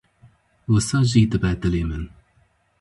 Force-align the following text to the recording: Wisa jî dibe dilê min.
Wisa 0.71 0.99
jî 1.09 1.23
dibe 1.31 1.51
dilê 1.61 1.83
min. 1.89 2.03